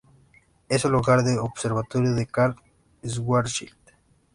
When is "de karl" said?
2.15-2.55